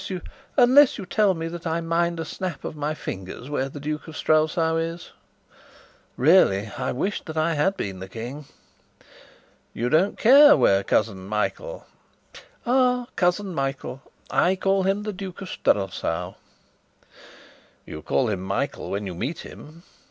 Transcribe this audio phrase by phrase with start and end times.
[0.57, 4.07] "Unless you tell me that I mind a snap of my fingers where the Duke
[4.07, 5.11] of Strelsau is."
[6.17, 8.45] Really, I wished that I had been the King.
[9.75, 11.85] "You don't care where cousin Michael"
[12.65, 14.01] "Ah, cousin Michael!
[14.31, 16.33] I call him the Duke of Strelsau."
[17.85, 19.83] "You call him Michael when you meet him?"